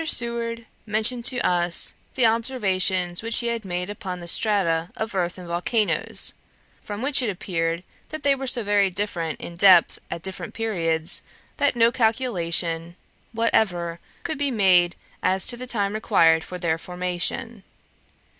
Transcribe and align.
Seward 0.03 0.65
mentioned 0.87 1.25
to 1.25 1.37
us 1.45 1.93
the 2.15 2.25
observations 2.25 3.21
which 3.21 3.37
he 3.37 3.47
had 3.49 3.63
made 3.63 3.87
upon 3.87 4.19
the 4.19 4.27
strata 4.27 4.89
of 4.97 5.13
earth 5.13 5.37
in 5.37 5.45
volcanos, 5.45 6.33
from 6.83 7.03
which 7.03 7.21
it 7.21 7.29
appeared, 7.29 7.83
that 8.09 8.23
they 8.23 8.33
were 8.33 8.47
so 8.47 8.63
very 8.63 8.89
different 8.89 9.39
in 9.39 9.55
depth 9.55 9.99
at 10.09 10.23
different 10.23 10.55
periods, 10.55 11.21
that 11.57 11.75
no 11.75 11.91
calculation 11.91 12.95
whatever 13.31 13.99
could 14.23 14.39
be 14.39 14.49
made 14.49 14.95
as 15.21 15.45
to 15.45 15.55
the 15.55 15.67
time 15.67 15.93
required 15.93 16.43
for 16.43 16.57
their 16.57 16.79
formation. 16.79 17.61